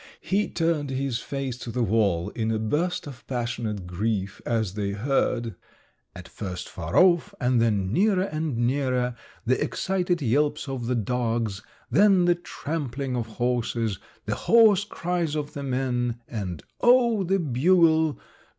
He 0.21 0.47
turned 0.49 0.89
his 0.89 1.19
face 1.19 1.59
to 1.59 1.69
the 1.69 1.83
wall 1.83 2.29
in 2.29 2.49
a 2.49 2.57
burst 2.57 3.05
of 3.05 3.23
passionate 3.27 3.85
grief 3.85 4.41
as 4.47 4.73
they 4.73 4.93
heard, 4.93 5.53
at 6.15 6.27
first 6.27 6.67
far 6.67 6.97
off, 6.97 7.35
and 7.39 7.61
then 7.61 7.93
nearer 7.93 8.23
and 8.23 8.57
nearer, 8.57 9.13
the 9.45 9.63
excited 9.63 10.19
yelps 10.19 10.67
of 10.67 10.87
the 10.87 10.95
dogs, 10.95 11.61
then 11.91 12.25
the 12.25 12.33
trampling 12.33 13.15
of 13.15 13.27
horses, 13.37 13.99
the 14.25 14.33
hoarse 14.33 14.85
cries 14.85 15.35
of 15.35 15.53
the 15.53 15.61
men, 15.61 16.19
and 16.27 16.63
oh, 16.79 17.23
the 17.23 17.37
bugle! 17.37 18.19